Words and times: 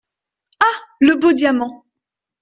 Ah! 0.59 0.81
le 0.99 1.13
beau 1.19 1.31
diamant! 1.31 1.85